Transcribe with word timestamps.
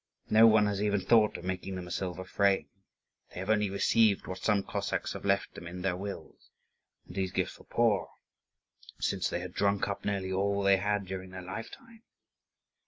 No 0.31 0.47
one 0.47 0.65
has 0.65 0.81
even 0.81 1.01
thought 1.01 1.37
of 1.37 1.43
making 1.45 1.75
them 1.75 1.85
a 1.85 1.91
silver 1.91 2.23
frame; 2.25 2.67
they 3.29 3.39
have 3.39 3.51
only 3.51 3.69
received 3.69 4.25
what 4.25 4.39
some 4.39 4.63
Cossacks 4.63 5.13
have 5.13 5.25
left 5.25 5.53
them 5.53 5.67
in 5.67 5.83
their 5.83 5.95
wills; 5.95 6.49
and 7.05 7.13
these 7.15 7.31
gifts 7.31 7.59
were 7.59 7.65
poor, 7.65 8.09
since 8.99 9.29
they 9.29 9.41
had 9.41 9.53
drunk 9.53 9.87
up 9.87 10.03
nearly 10.03 10.31
all 10.31 10.63
they 10.63 10.77
had 10.77 11.05
during 11.05 11.29
their 11.29 11.43
lifetime. 11.43 12.01